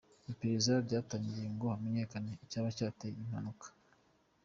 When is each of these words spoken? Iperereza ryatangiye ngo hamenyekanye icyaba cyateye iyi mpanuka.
Iperereza 0.31 0.73
ryatangiye 0.85 1.45
ngo 1.53 1.65
hamenyekanye 1.73 2.31
icyaba 2.45 2.67
cyateye 2.77 3.13
iyi 3.15 3.27
mpanuka. 3.29 3.67